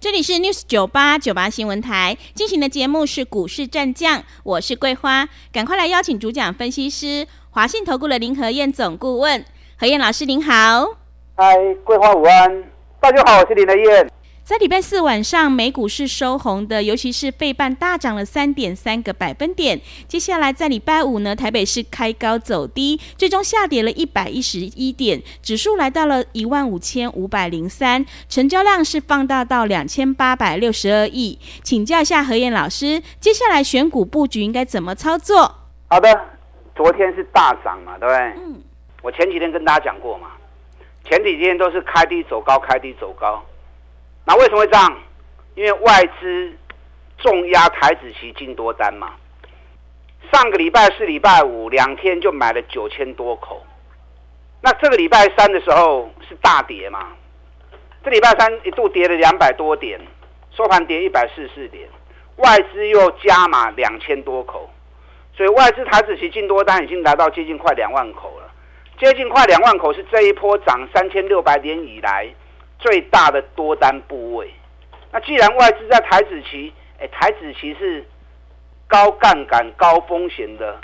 [0.00, 9.44] 这里是 News 九八九八新闻台进行的节目是股市战将，我是桂花，赶快来邀请主讲分析师华信投顾的林和燕总顾问，
[9.76, 10.52] 何燕老师您好。
[11.34, 12.64] 嗨，桂花午安，
[13.00, 14.08] 大家好，我是林和燕。
[14.48, 19.78] 在礼拜四晚上，美股是收红的，尤其是费半大涨了三点三个百分点。
[20.06, 31.38] 接下来在礼拜五呢，台北市开高走低，最终下跌了一百一十一点，指数来到了一万五千五百零三，成交量是放大到两千八百六十二亿。
[31.62, 35.56] 请教一下何燕老师，接下来选股布局应该怎么操作？
[35.88, 36.08] 好的，
[36.74, 38.18] 昨天是大涨嘛，对不对？
[38.42, 38.62] 嗯。
[39.02, 40.28] 我前几天跟大家讲过嘛，
[41.04, 43.44] 前几天都是开低走高，开低走高。
[44.28, 44.94] 那为什么会这样？
[45.54, 46.52] 因为外资
[47.16, 49.14] 重压台指期进多单嘛。
[50.30, 53.64] 上个礼拜四、礼拜五两天就买了九千多口。
[54.60, 57.08] 那这个礼拜三的时候是大跌嘛？
[58.04, 59.98] 这礼拜三一度跌了两百多点，
[60.50, 61.88] 收盘跌一百四十四点，
[62.36, 64.68] 外资又加码两千多口，
[65.34, 68.52] 所以外资台指期进多单已经来到接近快两万口了。
[69.00, 72.28] 接近快两万口是这一波涨三千六百点以来。
[72.78, 74.52] 最大的多单部位，
[75.10, 78.06] 那既然外资在台子期，哎，台子期是
[78.86, 80.78] 高杠杆、高风险的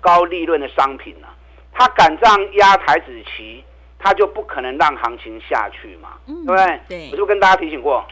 [0.00, 1.30] 高利润的商品啊，
[1.72, 3.62] 他敢这样压台子期，
[3.98, 6.80] 他就不可能让行情下去嘛，嗯、对不对？
[6.88, 8.04] 对，我就跟大家提醒过，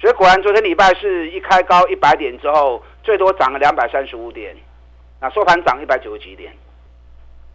[0.00, 4.56] 所以果然昨天礼拜四一开高一百点之后，最多涨了两百三十五点，
[5.20, 6.52] 那收盘涨一百九十几点，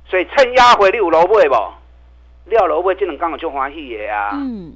[0.08, 1.56] 所以趁压回六楼位不？
[2.46, 4.32] 六楼位这种刚好就欢喜的啊。
[4.34, 4.74] 嗯。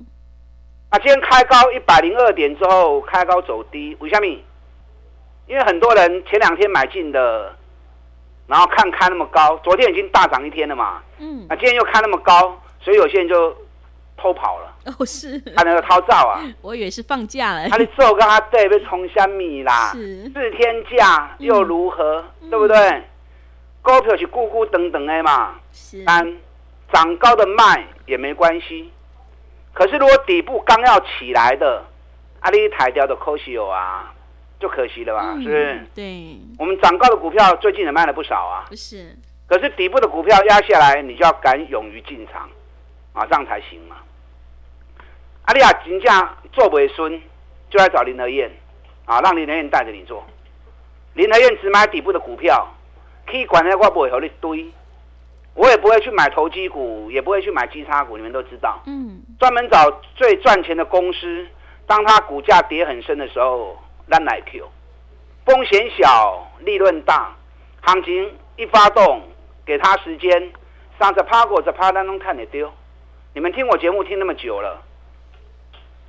[0.89, 4.25] 啊，今天开高一百零二点之后，开高走低，为什么？
[5.45, 7.53] 因为很多人前两天买进的，
[8.47, 11.01] 然后看开那么高，昨天已经大涨一天了嘛。
[11.19, 11.45] 嗯。
[11.49, 13.53] 那今天又开那么高，所以有些人就
[14.15, 14.73] 偷跑了。
[14.97, 15.37] 哦，是。
[15.55, 16.41] 他那个逃照啊。
[16.61, 17.67] 我以为是放假了。
[17.67, 19.91] 他的做跟他对被冲虾米啦。
[19.93, 20.23] 是。
[20.29, 22.23] 四天假又如何？
[22.41, 23.03] 嗯、对不对？
[23.81, 25.55] 股票是咕咕等等的嘛。
[25.73, 26.03] 是。
[26.05, 26.37] 但
[26.93, 28.89] 涨高的卖也没关系。
[29.77, 31.85] 可是，如果底部刚要起来的，
[32.39, 34.11] 阿里抬掉的可惜有啊，
[34.59, 35.33] 就可惜了吧？
[35.35, 35.85] 嗯、是不是？
[35.93, 36.39] 对。
[36.57, 38.65] 我们涨高的股票最近也卖了不少啊。
[38.67, 39.15] 不是。
[39.45, 42.49] 可是底部的股票压下来，你就要敢勇于进场，
[43.13, 43.97] 啊，这样才行嘛。
[45.43, 47.21] 阿里亚金价做尾孙，
[47.69, 48.49] 就来找林和燕，
[49.05, 50.25] 啊，让林和燕带着你做。
[51.13, 52.67] 林和燕只买底部的股票，
[53.27, 54.65] 可以管那我不会和你堆。
[55.53, 58.81] 我也不会去买投机股，也不会去买基差股，你们都知道。
[58.87, 59.06] 嗯。
[59.39, 61.47] 专门找最赚钱的公司，
[61.85, 63.77] 当它股价跌很深的时候，
[64.07, 64.67] 让来 Q，
[65.45, 67.35] 风险小，利润大，
[67.81, 69.21] 行情一发动，
[69.65, 70.51] 给他时间，
[70.97, 72.71] 三十趴过，十趴当中看你丢。
[73.33, 74.81] 你们听我节目听那么久了，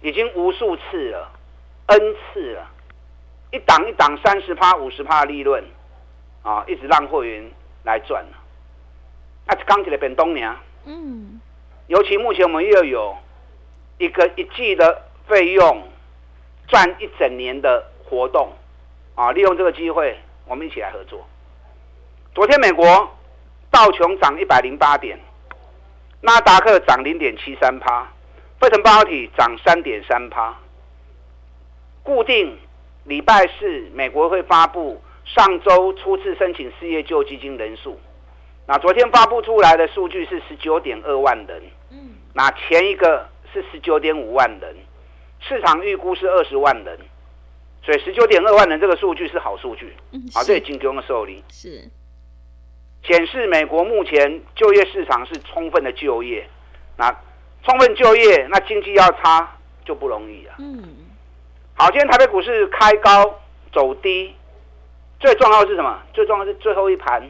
[0.00, 1.30] 已经无数次了
[1.86, 2.66] ，N 次了，
[3.50, 5.62] 一档一档三十趴、五十趴利润，
[6.42, 7.50] 啊，一直让会员
[7.84, 8.38] 来赚了。
[9.48, 10.50] 啊，刚起来变东年。
[10.86, 11.38] 嗯，
[11.88, 13.16] 尤其目前我们又有
[13.96, 15.82] 一个一季的费用
[16.68, 18.52] 赚一整年的活动
[19.14, 20.16] 啊，利用这个机会，
[20.46, 21.26] 我们一起来合作。
[22.34, 22.84] 昨天美国
[23.70, 25.18] 道琼涨一百零八点，
[26.20, 28.06] 纳达克涨零点七三趴，
[28.60, 30.54] 费城半导体涨三点三趴。
[32.02, 32.56] 固定
[33.04, 37.98] 礼拜四美国会发布上周初次申请失业救济金人数。
[38.68, 44.76] 那昨天发布出来的数据是十九点二万人，嗯，那前一个是十九点五万人，
[45.40, 46.98] 市场预估是二十万人，
[47.82, 51.82] 所以十九点二万人这个数据是好数据，嗯，啊，这也金融的受理是。
[53.04, 56.46] 显示美国目前就业市场是充分的就业，
[56.98, 57.10] 那
[57.64, 59.50] 充分就业，那经济要差
[59.82, 60.84] 就不容易啊，嗯，
[61.72, 63.40] 好，今天台北股市开高
[63.72, 64.34] 走低，
[65.20, 66.02] 最重要的是什么？
[66.12, 67.26] 最重要的是最后一盘。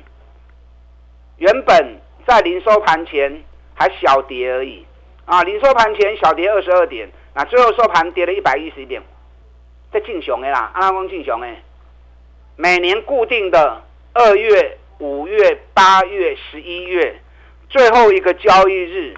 [1.38, 3.42] 原本在零收盘前
[3.74, 4.84] 还小跌而已，
[5.24, 9.00] 啊，零收盘前小跌二十二点，那最后收盘跌了一百一十一点，
[9.92, 11.46] 这正常的啦，阿公正常的。
[12.56, 13.80] 每年固定的
[14.14, 17.20] 二月、五月、八月、十一月
[17.70, 19.14] 最后一个交易日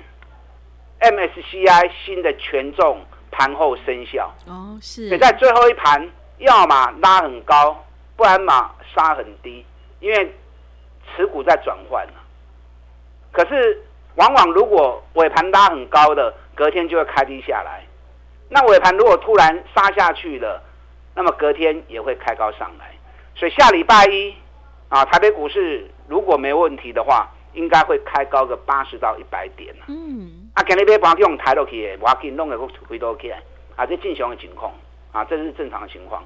[1.01, 3.01] ，MSCI 新的权重
[3.31, 4.31] 盘后生效。
[4.47, 5.09] 哦，是。
[5.09, 6.07] 所以在最后一盘，
[6.37, 7.83] 要么拉很高，
[8.15, 9.65] 不然嘛杀很低，
[10.01, 10.35] 因为。
[11.15, 12.15] 持股在转换了。
[13.33, 13.81] 可是
[14.17, 17.83] 往往如果尾盘拉很高的，隔天就会开低下来。
[18.49, 20.61] 那尾盘如果突然杀下去了，
[21.15, 22.91] 那么隔天也会开高上来。
[23.37, 24.35] 所以下礼拜一
[24.89, 29.75] 啊，台北股市如果没问题的话，应该会开高个八十到一百点。
[29.87, 30.51] 嗯。
[30.55, 32.59] 啊，今日要把用抬落去，我给弄个
[32.89, 33.41] 回头起来，
[33.77, 34.73] 啊，这正常的情况
[35.13, 36.21] 啊，这是正常的情况。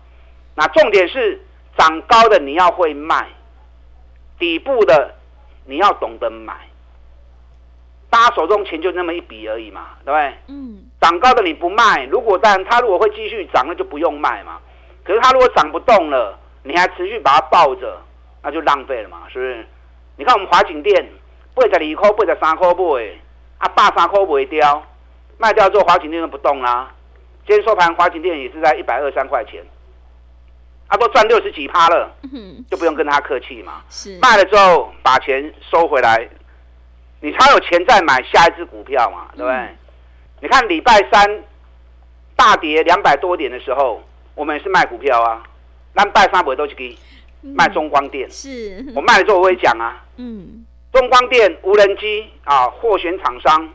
[0.54, 1.38] 那重点是
[1.76, 3.28] 涨高的你要会卖，
[4.44, 5.14] 底部的
[5.64, 6.54] 你要懂得买。
[8.10, 10.34] 大家手中钱就那么一笔而已嘛，对不对？
[10.48, 10.84] 嗯。
[11.00, 14.60] 涨高的你不卖，如果但它如果会继续涨，那就不用卖嘛。
[15.02, 17.98] 可是它如果涨不动了，你还持续把它抱着，
[18.42, 19.66] 那就浪费了嘛，是不是？
[20.16, 21.08] 你看我们华景店，
[21.54, 23.12] 八十二块，八十三块买，
[23.58, 24.82] 啊，八三块卖掉，
[25.38, 26.92] 卖掉之后华景店就不动啦。
[27.46, 29.64] 今天收盘华景店也是在一百二三块钱，
[30.88, 32.14] 啊，都赚六十几趴了，
[32.70, 33.82] 就不用跟他客气嘛。
[33.88, 36.28] 是卖了之后把钱收回来，
[37.20, 39.54] 你才有钱再买下一只股票嘛，对不对？
[39.54, 39.76] 嗯
[40.40, 41.42] 你看礼拜三
[42.36, 44.02] 大跌两百多点的时候，
[44.34, 45.42] 我们也是卖股票啊。
[45.94, 46.94] 那拜三不都是给
[47.40, 48.30] 卖中光电？
[48.30, 48.84] 是。
[48.94, 50.04] 我卖了之后我会讲啊。
[50.16, 50.66] 嗯。
[50.92, 53.70] 中光电无人机啊，获选厂商，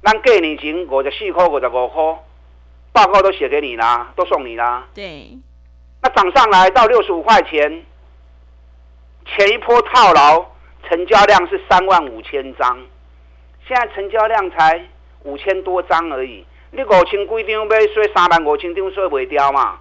[0.00, 2.02] 那给你钱五十四块五十五块，
[2.90, 4.88] 报告都写给你啦，都送你啦。
[4.92, 5.38] 对。
[6.14, 7.82] 那涨上来到六十五块钱，
[9.26, 10.44] 前一波套牢，
[10.88, 12.78] 成交量是三万五千张，
[13.66, 14.82] 现在成交量才。
[15.24, 19.78] 五千多张而已，你五千几张买，所以三万五千张所以卖掉嘛，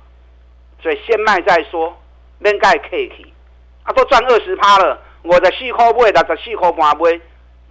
[0.80, 1.98] 所以先卖再说，
[2.38, 3.34] 免盖客气，
[3.82, 7.20] 啊都赚二十趴了，我的四块买，六十四块半买，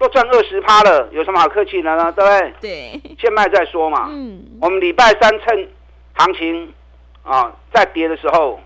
[0.00, 2.10] 都赚二十趴了，有什么好客气的呢？
[2.10, 2.54] 对不对？
[2.60, 4.08] 对，先卖再说嘛。
[4.10, 5.68] 嗯，我们礼拜三趁
[6.14, 6.74] 行情
[7.30, 8.60] 啊在跌的时候，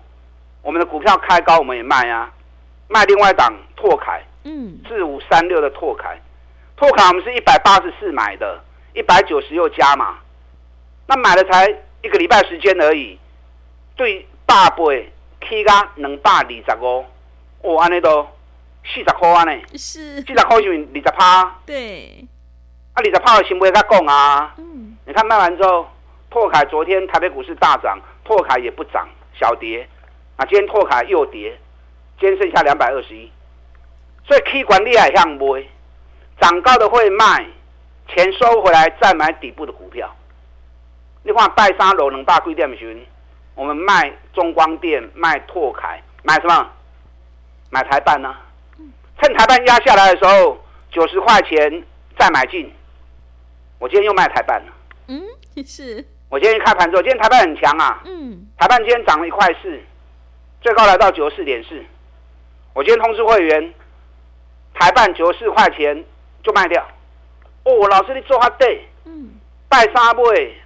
[0.61, 2.31] 我们的股票开高，我们也卖啊，
[2.87, 6.19] 卖另外一档拓凯，嗯，四五三六的拓凯，
[6.75, 8.61] 拓凯我们是一百八十四买的。
[8.97, 10.19] 一百九十又加嘛，
[11.05, 11.67] 那买了才
[12.01, 13.19] 一个礼拜时间而已，
[13.97, 17.05] 对八倍起价两百二十五，
[17.61, 18.25] 哦，安尼都
[18.85, 22.25] 四十块安尼，是四十块是二十趴，对，
[22.93, 25.85] 啊二十趴的行不会再讲啊，嗯，你看卖完之后，
[26.29, 29.07] 拓凯昨天台北股市大涨，拓凯也不涨，
[29.39, 29.87] 小跌，
[30.35, 31.57] 啊今天拓凯又跌，
[32.19, 33.31] 今天剩下两百二十一，
[34.27, 35.65] 所以可以管理还向买，
[36.41, 37.45] 涨高的会卖。
[38.07, 40.15] 钱收回来再买底部的股票。
[41.23, 43.03] 你看拜三楼能大贵店群，
[43.55, 46.69] 我们卖中光电，卖拓凯，买什么？
[47.71, 48.45] 买台半呢、啊？
[49.19, 51.83] 趁台半压下来的时候，九十块钱
[52.15, 52.71] 再买进。
[53.79, 54.73] 我今天又卖台半了。
[55.07, 55.23] 嗯，
[55.65, 56.05] 是。
[56.29, 58.01] 我今天一开盘之后，今天台半很强啊。
[58.05, 58.47] 嗯。
[58.57, 59.79] 台半今天涨了一块四，
[60.61, 61.83] 最高来到九十四点四。
[62.73, 63.73] 我今天通知会员，
[64.73, 66.03] 台半九十四块钱
[66.43, 66.85] 就卖掉。
[67.63, 69.29] 哦，老师你做哈对，嗯，
[69.67, 70.21] 拜三买，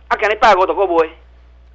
[0.08, 1.10] 啊，今日拜五都够买，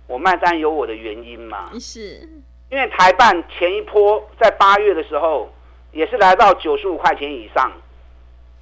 [0.06, 2.28] 我卖单有我的原因嘛，是，
[2.70, 5.50] 因为台半前一波在八月的时候
[5.92, 7.72] 也是来到九十五块钱以上，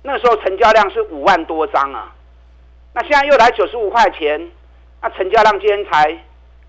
[0.03, 2.15] 那个时候成交量是五万多张啊，
[2.95, 4.51] 那现在又来九十五块钱，
[5.03, 6.17] 那成交量今天才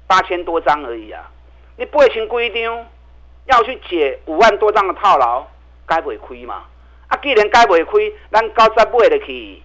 [0.08, 1.30] 八千多张而已啊，
[1.78, 2.86] 你八千几张
[3.46, 5.46] 要去解五万多张的套牢，
[5.86, 6.64] 该不会亏嘛？
[7.08, 9.62] 啊，既然该不会亏，咱九十买得起。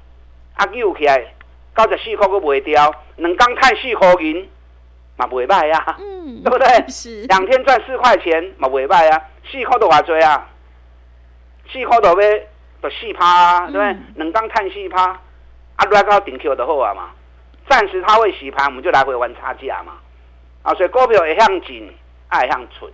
[0.54, 1.18] 啊，救起来，
[1.76, 4.50] 九十四块都卖掉，两天赚四块银，
[5.16, 6.88] 嘛不卖呀，嗯，对不对？
[6.88, 10.48] 是两天赚四块钱，嘛不卖啊，四块都偌济啊，
[11.72, 12.38] 四块都要
[12.80, 13.96] 都四趴啊，对不对？
[14.16, 15.12] 两天赚四趴，
[15.76, 17.10] 啊，来到顶 Q 就好啊嘛。
[17.68, 19.94] 暂时它会洗盘，我们就来回玩差价嘛。
[20.62, 21.92] 啊，所以股票也向紧，
[22.28, 22.90] 爱向蠢。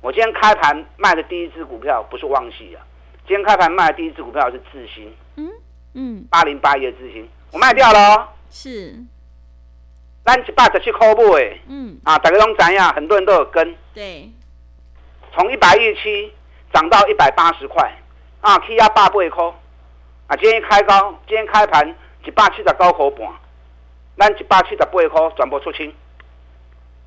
[0.00, 2.82] 我今天开盘卖的第一支股票不是旺矽啊，
[3.26, 5.14] 今天开盘卖的第一支股票是智新。
[5.36, 5.48] 嗯。
[5.94, 7.28] 嗯，八零八一的智新。
[7.52, 8.96] 我卖掉了，哦，是，
[10.24, 14.30] 咱一百十七块买，嗯，啊，大家都知呀，很多人都有跟，对，
[15.34, 16.32] 从一百一十七
[16.72, 17.92] 涨到一百八十块，
[18.40, 19.44] 啊，起压八八块，
[20.28, 21.94] 啊，今天开高，今天开盘
[22.24, 23.28] 一百七十九块半，
[24.16, 25.92] 咱一百七十八块全部出清，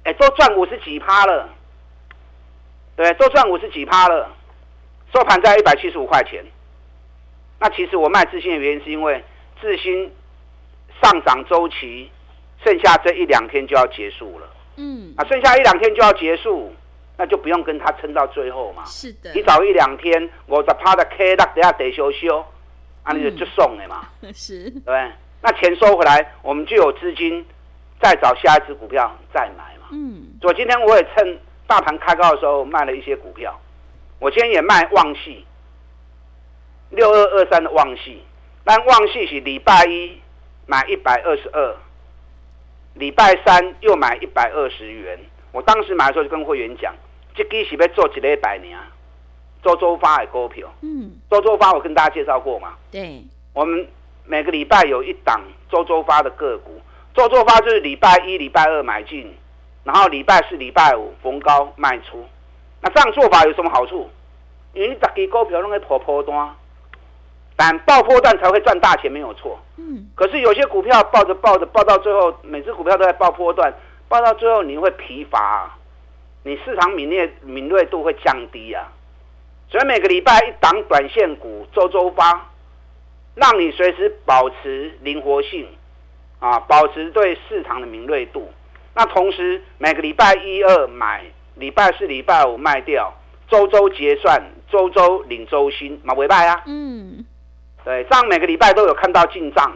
[0.03, 1.49] 哎，都赚五十几趴了，
[2.95, 4.29] 对，都赚五十几趴了，
[5.13, 6.43] 收盘在一百七十五块钱。
[7.59, 9.23] 那其实我卖智新的原因是因为
[9.61, 10.11] 智新
[11.01, 12.11] 上涨周期
[12.63, 16.73] 剩下这一两天就要结束了，嗯，啊，剩下一两天就要结束，
[17.17, 18.83] 那就不用跟他撑到最后嘛。
[18.85, 22.45] 是的，你早一两天，我在趴的 K 那等下得修修，
[23.03, 24.09] 啊，你就就送了嘛。
[24.33, 25.11] 是，对，
[25.45, 27.45] 那钱收回来，我们就有资金
[28.01, 29.89] 再找下一只股票再买嘛。
[29.91, 33.55] 嗯，所以今天我也趁大盘开高的时候卖了一些股票，
[34.17, 35.45] 我今天也卖旺系。
[36.89, 38.23] 六二二三的旺系，
[38.63, 40.19] 但旺系是礼拜一
[40.65, 41.75] 买一百二十二，
[42.93, 45.19] 礼拜三又买一百二十元。
[45.51, 46.95] 我当时买的时候就跟会员讲，
[47.35, 48.79] 这支是要做一礼拜年，
[49.63, 50.67] 周周发的股票。
[50.81, 52.75] 嗯，周周发我跟大家介绍过嘛。
[52.91, 53.23] 对，
[53.53, 53.87] 我们
[54.25, 56.81] 每个礼拜有一档周周发的个股，
[57.13, 59.33] 周周发就是礼拜一、礼拜二买进，
[59.83, 62.25] 然后礼拜四、礼拜五逢高卖出。
[62.81, 64.09] 那这样做法有什么好处？
[64.73, 66.55] 因为你大支股票弄个破破单。
[67.57, 69.57] 但爆破段才会赚大钱，没有错。
[69.77, 70.09] 嗯。
[70.13, 73.73] 可是有些股票抱着抱着抱到最后，每只股票都在爆破段，
[74.09, 75.77] 爆到最后你会疲乏，啊，
[76.43, 78.91] 你市场敏锐敏锐度会降低啊。
[79.69, 82.45] 所以每个礼拜一档短线股周周发，
[83.35, 85.67] 让你随时保持灵活性
[86.39, 88.51] 啊，保持对市场的敏锐度。
[88.93, 91.23] 那同时每个礼拜一二买，
[91.55, 93.13] 礼拜四礼拜五卖掉，
[93.49, 96.63] 周周结算，周周领周薪，嘛尾拜啊。
[96.65, 97.25] 嗯。
[97.83, 99.71] 对，这样每个礼拜都有看到进账，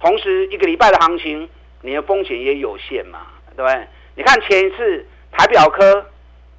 [0.00, 1.48] 同时一个礼拜的行情，
[1.82, 3.86] 你的风险也有限嘛，对不对？
[4.16, 6.06] 你看前一次台表科，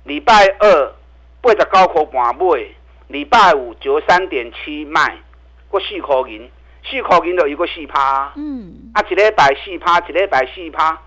[0.04, 0.94] 礼拜二
[1.42, 2.66] 八十九块半买，
[3.08, 5.18] 礼拜五九三点七卖，
[5.70, 6.50] 过四块银，
[6.84, 11.02] 四块银就一个四趴，嗯，啊一礼拜四趴，一礼拜四趴，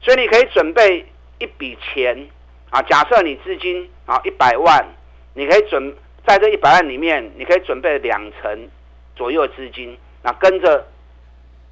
[0.00, 1.06] 所以你可以准备
[1.38, 2.26] 一笔钱
[2.70, 4.86] 啊，假设你资金啊一百万，
[5.34, 5.94] 你可以准
[6.26, 8.68] 在这一百万里面，你可以准备两成。
[9.14, 10.86] 左右的资金，那跟着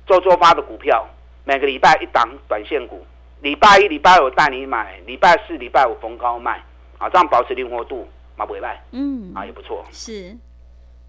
[0.07, 1.09] 周周发的股票，
[1.45, 3.05] 每个礼拜一档短线股，
[3.41, 6.63] 礼拜一、礼拜五带你买，礼拜四、礼拜五逢高卖，
[6.99, 8.07] 啊，这样保持灵活度，
[8.37, 9.83] 嘛不会卖，嗯，啊也不错。
[9.91, 10.37] 是，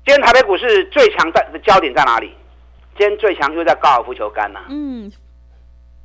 [0.04, 2.34] 今天台北股市最强的焦点在哪里？
[2.98, 4.62] 今天最强又在高尔夫球杆呐。
[4.68, 5.12] 嗯，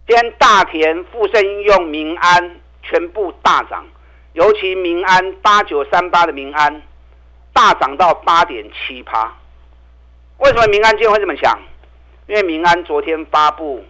[0.06, 3.86] 今天大田、富盛应用、民安全部大涨，
[4.34, 6.82] 尤其民安八九三八的民安
[7.54, 9.34] 大涨到八点七趴。
[10.38, 11.58] 为什么民安今天会这么强？
[12.26, 13.82] 因为民安昨天发布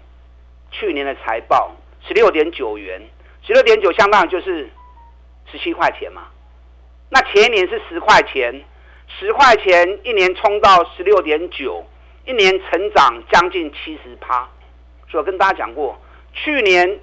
[0.70, 1.75] 去年的财报，
[2.06, 3.02] 十六点九元，
[3.42, 4.70] 十六点九相当于就是
[5.50, 6.28] 十七块钱嘛。
[7.10, 8.62] 那前一年是十块钱，
[9.06, 11.84] 十块钱一年冲到十六点九，
[12.26, 14.48] 一年成长将近七十趴。
[15.10, 15.98] 所以我跟大家讲过，
[16.32, 16.98] 去年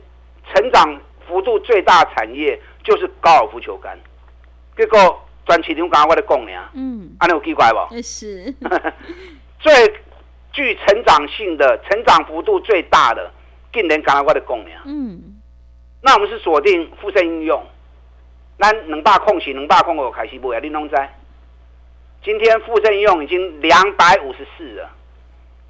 [0.53, 3.99] 成长幅度最大产业就是高尔夫球杆。
[4.77, 5.19] 结果。
[5.45, 8.01] 转市场刚刚我在讲呢，嗯，安尼有奇怪不？
[8.01, 8.45] 是，
[9.59, 9.93] 最
[10.53, 13.29] 具成长性的、成长幅度最大的，
[13.73, 15.35] 竟然刚刚我在讲呢，嗯，
[16.01, 17.61] 那我们是锁定富盛应用，
[18.57, 20.95] 咱两百空是两百空，我开始买啊，你拢知？
[22.23, 24.89] 今天富盛应用已经两百五十四了，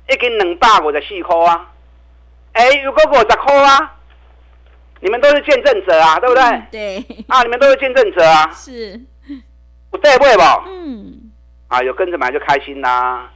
[0.10, 1.72] 已经两百五十四块啊，
[2.51, 3.95] 哎、欸，如果五十块啊，
[5.00, 6.43] 你们都是见证者啊，对不对？
[6.43, 9.01] 嗯、对，啊，你们都是见证者啊，是。
[9.91, 10.63] 我对不对吧？
[10.67, 11.31] 嗯，
[11.69, 13.31] 啊，有跟着买就开心啦。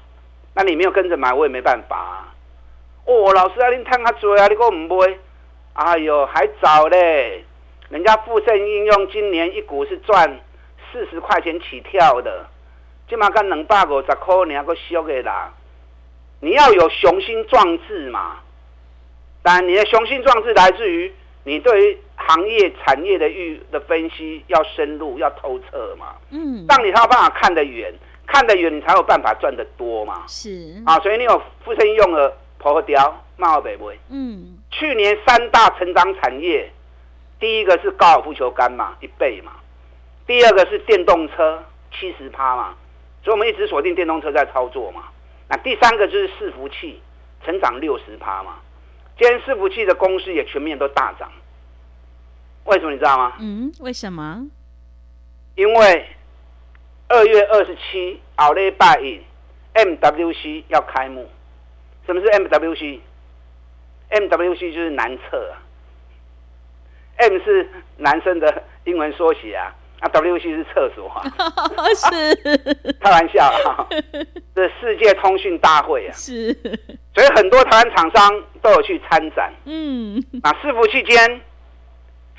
[0.53, 2.33] 那你没有跟着买，我也没办法啊。
[3.05, 5.17] 哦，老师啊，你看他嘴啊，你给我唔买。
[5.73, 7.43] 哎呦，还早嘞。
[7.89, 10.39] 人家富盛应用今年一股是赚
[10.91, 12.45] 四十块钱起跳的，
[13.09, 15.53] 今嘛干两百五十块，你还够俗的啦。
[16.41, 18.37] 你要有雄心壮志嘛。
[19.41, 21.97] 但你的雄心壮志来自于你对于。
[22.19, 26.15] 行业产业的预的分析要深入，要透彻嘛。
[26.31, 27.93] 嗯，让你才有办法看得远，
[28.25, 30.23] 看得远你才有办法赚得多嘛。
[30.27, 33.97] 是啊，所以你有富盛应用的破掉，卖我北威。
[34.09, 36.69] 嗯，去年三大成长产业，
[37.39, 39.51] 第一个是高尔夫球杆嘛，一倍嘛。
[40.25, 41.63] 第二个是电动车，
[41.97, 42.75] 七十趴嘛。
[43.23, 45.05] 所以我们一直锁定电动车在操作嘛。
[45.49, 47.01] 那第三个就是伺服器，
[47.45, 48.55] 成长六十趴嘛。
[49.17, 51.31] 今天伺服器的公司也全面都大涨。
[52.65, 53.33] 为什么你知道吗？
[53.39, 54.47] 嗯，为什么？
[55.55, 56.05] 因为
[57.07, 59.23] 二月二十七，奥利拜因
[59.73, 61.29] MWC 要开幕。
[62.05, 65.57] 什么是 MWC？MWC 就是男厕啊。
[67.17, 71.23] M 是男生的英文缩写啊，啊，WC 是厕所啊。
[71.95, 72.35] 是，
[73.01, 73.87] 开玩笑啊。
[74.55, 76.13] 这世界通讯大会啊。
[76.13, 76.53] 是。
[77.15, 79.53] 所以很多台湾厂商都有去参展。
[79.65, 80.23] 嗯。
[80.43, 81.41] 那伺服器间。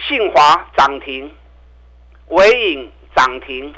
[0.08, 1.28] 信华涨停，
[2.28, 3.74] 伟影涨停，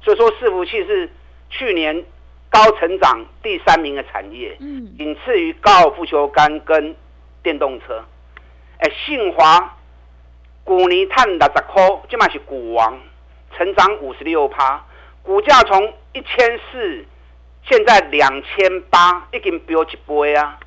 [0.00, 1.10] 所以说伺服器是
[1.50, 2.04] 去年
[2.48, 6.94] 高成长第三名的产业，嗯，仅次于高尔夫球杆跟
[7.42, 8.00] 电动车。
[8.78, 9.76] 哎，信华
[10.62, 12.96] 古尼探六十块，这嘛是股王，
[13.54, 14.82] 成长五十六趴，
[15.22, 17.04] 股价从一千四，
[17.68, 20.58] 现在两千八，已经飙一倍啊！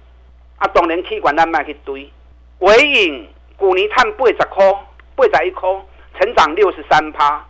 [0.58, 2.12] 啊，当然气管咱卖去堆，
[2.60, 4.86] 纬颖股尼探八十块。
[5.20, 5.70] 八十一块
[6.18, 7.46] 成长六十三趴，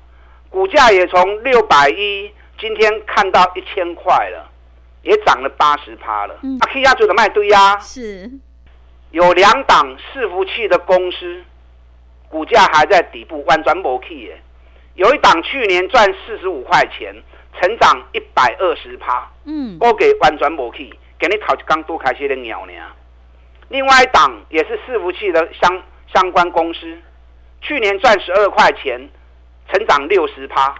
[0.49, 4.49] 股价也从六百一今天看到一千块了，
[5.03, 6.35] 也涨了八十趴了。
[6.41, 8.27] 嗯，啊，K 压组的卖堆啊，是
[9.11, 11.43] 有两档伺服器的公司，
[12.27, 14.41] 股价还在底部，完全没去耶。
[14.99, 17.15] 有一档去年赚四十五块钱，
[17.57, 22.73] 成长一百二十趴，嗯，我给完全没去，给你讨刚多开些的鸟呢。
[23.69, 25.81] 另外一档也是伺服器的相
[26.13, 26.97] 相关公司，
[27.61, 28.99] 去年赚十二块钱，
[29.71, 30.75] 成长六十趴，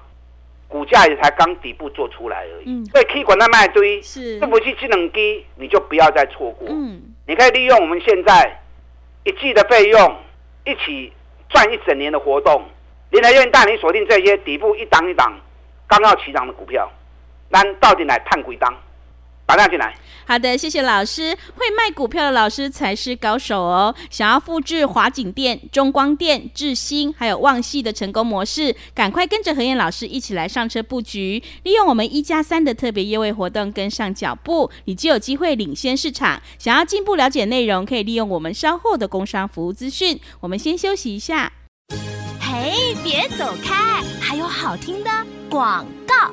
[0.67, 2.65] 股价也才刚底部做出来而已。
[2.65, 6.67] 嗯，所以 K 管那卖堆，是伺服器机能低，你就不要再错过。
[6.69, 8.59] 嗯，你可以利用我们现在
[9.23, 10.15] 一季的费用，
[10.65, 11.13] 一起
[11.47, 12.65] 赚一整年的活动。
[13.11, 15.33] 林和彦带你锁定这些底部一档一档
[15.87, 16.87] 刚要起涨的股票，
[17.51, 18.71] 咱到底来探鬼档？
[19.47, 19.91] 打电进来。
[20.27, 21.35] 好的，谢谢老师。
[21.55, 23.95] 会卖股票的老师才是高手哦。
[24.11, 36.39] 想要复制华景电、中光电、智新还有旺系的成功模式，赶快跟着何燕老师一起来上车布局，利用我们一加三的特别优惠活动跟上脚步，你就有机会领先市场。
[36.59, 40.19] 想要进一步了解内容，可以利用我们稍后的工商服务资讯。
[40.41, 41.51] 我们先休息一下。
[42.71, 45.09] 嘿，别走开，还有好听的
[45.49, 46.31] 广告。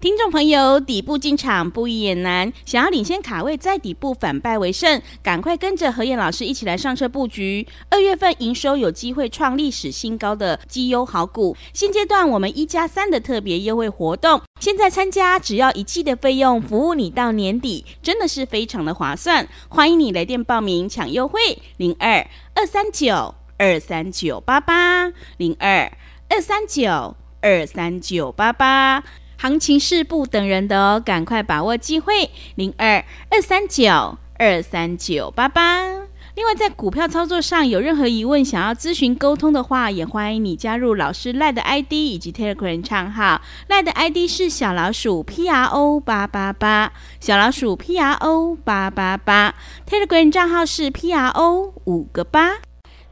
[0.00, 7.66] 听众朋友，底部进场不易也难，想要领先卡位，在底部反败为胜，赶快跟着何燕老师一起来上车布局。
[7.88, 19.48] 二月份营收有机会创历史新高的绩优好股，现阶段我们一加三的特别优惠活动，现在参加只要一季的费用，服务你到年底，真的是非常的划算。
[19.70, 21.40] 欢迎你来电报名抢优惠，
[21.78, 25.92] 零二二三九二三九八八零二
[26.28, 29.04] 二三九二三九八八。
[29.38, 35.92] 行情是不等人的哦，赶快把握机会，零二二三九二三九八八。
[36.34, 43.40] 另外，在股票操作上有任何疑问，想要咨询沟通的话，也欢迎你加入老师赖的 ID 以及 Telegram 账号。
[43.68, 49.54] 赖的 ID 是小老鼠 P R O 八八八，小老鼠 P R O 八八八。
[49.88, 52.54] Telegram 账号是 P R O 五个八。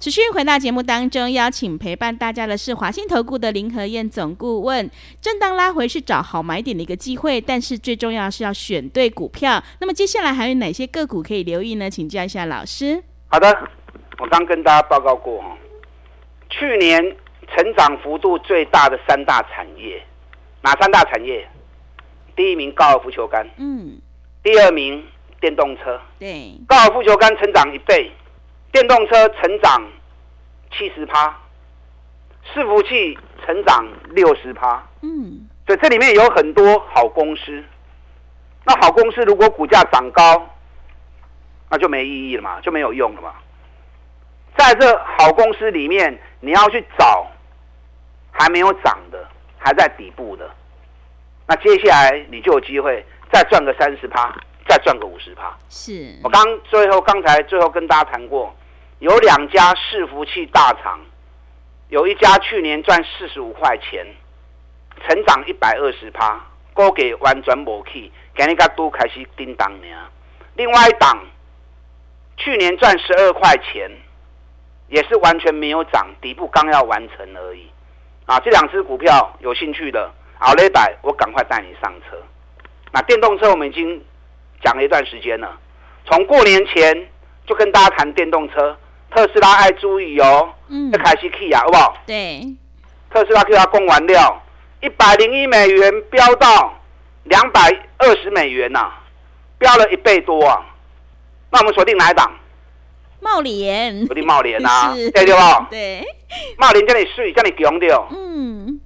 [0.01, 4.91] 持续回到节目当中，邀请陪伴大家的是华信投顾的林和燕总顾问。
[5.21, 9.63] 震荡拉回是找好买点的一个机会，但是最重要是要选对股票。
[9.79, 11.91] 那么接下来还有哪些个股可以留意呢？
[11.91, 13.05] 请教一下老师。
[13.29, 13.47] 好的，
[14.19, 15.55] 我刚跟大家报告过哈，
[16.49, 16.99] 去年
[17.55, 20.03] 成长幅度最大的三大产业，
[20.63, 21.47] 哪三大产业？
[22.35, 24.01] 第一名高尔夫球杆，嗯，
[24.43, 25.05] 第二名
[25.43, 28.11] 电动车，对，高尔夫球杆成长一倍。
[28.73, 29.83] 电动车成长
[30.71, 31.37] 七十趴，
[32.55, 37.65] 伺服器成长六十趴，嗯，所以这里面有很多好公司。
[38.65, 40.49] 那好公司如果股价涨高，
[41.69, 43.35] 那就没意义了嘛，就没有用了嘛。
[44.57, 47.27] 在这好公司里面，你要去找
[48.31, 49.27] 还没有涨的，
[49.59, 50.49] 还在底部的，
[51.49, 54.33] 那接下来你就有机会再赚个三十趴，
[54.69, 55.53] 再赚个五十趴。
[55.69, 58.55] 是我刚最后刚才最后跟大家谈过。
[59.01, 61.01] 有两家伺服器大厂，
[61.89, 64.07] 有一家去年赚四十五块钱，
[65.03, 66.39] 成长一百二十趴，
[66.75, 69.87] 股价完全没去，今日才都开始叮当呢。
[70.55, 71.19] 另外一档
[72.37, 73.91] 去年赚十二块钱，
[74.89, 77.71] 也是完全没有涨，底部刚要完成而已。
[78.27, 82.19] 啊，这两只股票有兴趣的，好嘞，歹我赶快带你上车。
[82.93, 84.05] 那电动车我们已经
[84.63, 85.59] 讲了一段时间了，
[86.05, 87.09] 从过年前
[87.47, 88.77] 就跟大家谈电动车。
[89.11, 91.97] 特斯拉爱注意哦，嗯，要开始起啊，好不好？
[92.07, 92.47] 对，
[93.11, 94.41] 特斯拉给它供完料，
[94.81, 96.73] 一百零一美元飙到
[97.25, 97.61] 两百
[97.99, 99.03] 二十美元呐、啊，
[99.59, 100.65] 飙了一倍多啊！
[101.51, 102.33] 那我们锁定哪一档？
[103.21, 105.41] 茂联，锁定茂联啊， 是对对不？
[105.71, 106.03] 对，
[106.57, 108.07] 茂联叫你睡，叫你强掉。
[108.13, 108.81] 嗯，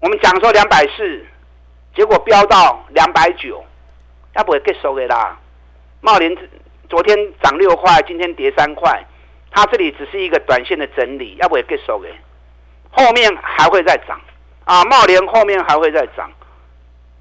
[0.00, 1.26] 我们讲说两百四，
[1.94, 3.62] 结果飙到两百九，
[4.36, 5.38] 要不会结束的啦。
[6.00, 6.34] 茂联
[6.88, 9.04] 昨天涨六块，今天跌三块。
[9.56, 12.10] 它这里只是一个短线的整理，要不也结束的，
[12.90, 14.20] 后面还会再涨
[14.66, 14.84] 啊！
[14.84, 16.30] 茂联后面还会再涨，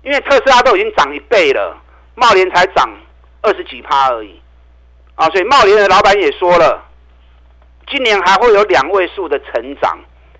[0.03, 1.81] 因为特斯拉都已经涨一倍了，
[2.13, 2.89] 茂联才涨
[3.41, 4.41] 二十几趴而已
[5.15, 5.29] 啊！
[5.29, 6.83] 所以茂联的老板也说了，
[7.87, 9.97] 今年还会有两位数的成长，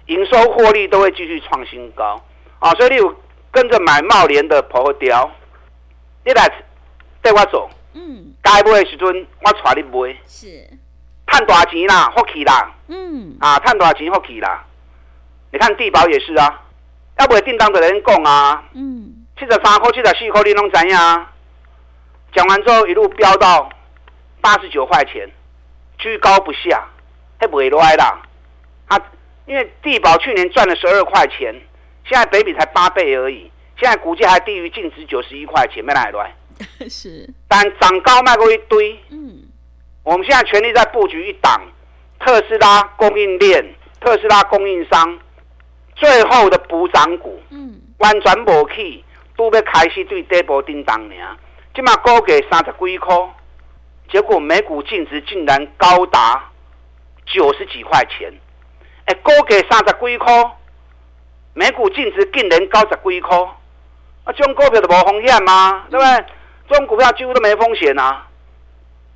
[0.08, 2.21] 营收获利都会继续创新高
[2.60, 2.71] 啊！
[2.71, 3.15] 所以你有
[3.51, 5.31] 跟着买茂联的跑掉，
[6.25, 6.45] 你来
[7.21, 10.69] 带我走，嗯，该买的时阵我带你买，是。
[11.36, 14.63] 赚大钱啦，福气啦，嗯，啊，赚大钱福气啦。
[15.52, 16.62] 你看地保也是啊，
[17.17, 20.95] 要不会叮当的人讲啊，嗯，七十三块、七十四块，你拢知影。
[22.34, 23.69] 讲完之后一路飙到
[24.39, 25.30] 八十九块钱，
[25.98, 26.86] 居高不下，
[27.38, 28.21] 还不会来啦。
[28.88, 28.98] 啊，
[29.45, 31.54] 因为地保去年赚了十二块钱，
[32.06, 36.34] 现在北比才八倍而已，现在股价还低于净值九十一块钱，没来来。
[36.88, 38.98] 是，但涨高卖过一堆。
[39.10, 39.35] 嗯，
[40.06, 41.60] 我们现在全力在布局一档
[42.20, 45.20] 特斯拉供应链、特斯拉供应商
[45.96, 47.41] 最后的补涨股。
[47.50, 49.04] 嗯，完全无去，
[49.36, 51.15] 都要开始对底部叮当呢。
[51.74, 53.15] 今嘛高给三十几块，
[54.12, 56.52] 结果每股净值竟然高达
[57.26, 58.32] 九十几块钱。
[59.06, 60.52] 哎，高给三十几块，
[61.54, 63.38] 每股净值竟然高十几块，
[64.24, 65.86] 啊，这种股票就无风险吗？
[65.89, 66.26] 对不对？
[66.70, 68.28] 这种股票几乎都没风险啊。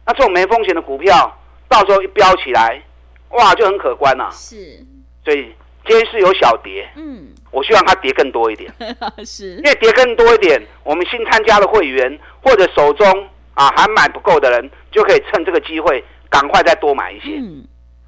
[0.05, 2.81] 那这种没风险的股票，到时候一飙起来，
[3.29, 4.31] 哇，就很可观了啊。
[4.31, 4.83] 是，
[5.23, 5.53] 所以
[5.85, 8.71] 今天是有小跌，嗯，我希望它跌更多一点，
[9.25, 17.37] 是，因为跌更多一点，我们新参加的会员或者手中啊还买不够的人，就可以趁这个机会赶快再多买一些。
[17.39, 17.65] 嗯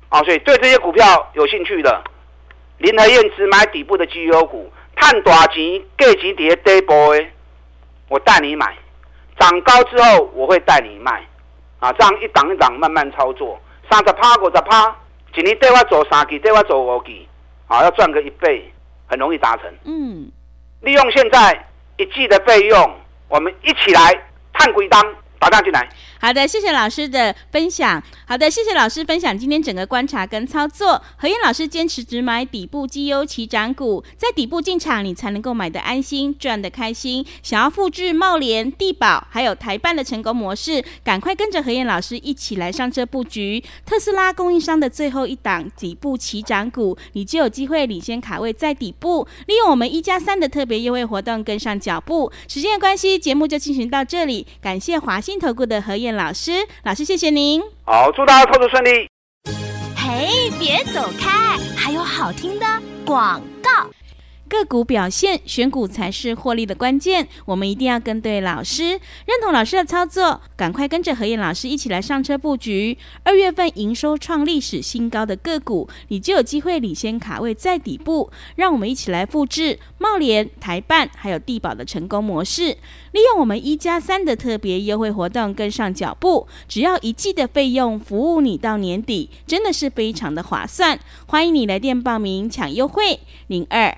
[0.10, 2.04] 啊，所以对这些股票有兴趣的，
[2.80, 7.25] 林和燕只买底部的绩优股，赚大钱，价钱跌底部的，
[8.10, 8.75] 我带你买，
[9.39, 11.25] 涨高之后我会带你卖，
[11.82, 14.96] 啊，这样一档一档慢慢操作，三十趴五十趴，
[15.36, 17.28] 一年对我做三季，对我做五季，
[17.67, 18.72] 啊，要赚个一倍，
[19.08, 19.65] 很容易达成。
[19.84, 20.32] 嗯，
[20.80, 21.67] 利用现在
[21.98, 22.96] 一季的费用，
[23.28, 25.04] 我们一起来探归档。
[25.39, 25.89] 打仗进来。
[26.21, 28.01] 好的，谢谢老师的分享。
[28.27, 31.01] 好的，谢谢老师分享今天整个观察跟操作。
[31.17, 37.25] 何燕老师坚持只买底部绩优起涨股，在底部进场，你才能够买得安心，赚得开心。
[37.41, 52.31] 想要复制茂联、地保还有台办的成功模式，赶快跟着何燕老师一起来上车布局特斯拉供应商的最后一档底部起涨股，你就有机会领先卡位在底部，利用我们一加三的特别优惠活动跟上脚步。
[52.47, 56.52] 时间的关系，节目就进行到这里，感谢华信投顾的和彦老师，
[56.84, 57.62] 老师谢谢您。
[57.86, 59.08] 好，祝大家操作顺利。
[59.95, 62.65] 嘿，别走开，还有好听的
[63.06, 63.89] 广告。
[64.52, 67.26] 个股表现，选股才是获利的关键。
[67.46, 72.98] 我们一定要跟对老师，认同老师的操作，赶快跟着何燕老师一起来上车布局。
[73.24, 78.30] 二月份营收创历史新高的个股，你就有机会领先卡位在底部。
[78.58, 82.76] 让我们一起来复制茂联、台办还有地保的成功模式，
[83.14, 86.46] 利用我们一加三的特别优惠活动跟上脚步。
[86.68, 91.00] 只要一季的费用，服务你到年底，真的是非常的划算。
[91.28, 93.98] 欢迎你来电报名抢优惠，零二。